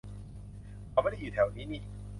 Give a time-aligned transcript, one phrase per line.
[0.89, 1.81] เขาไม่ได้อยู่แถวนี้นี่